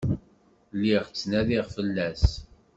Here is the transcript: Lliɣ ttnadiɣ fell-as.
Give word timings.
Lliɣ 0.75 1.03
ttnadiɣ 1.07 1.65
fell-as. 1.75 2.27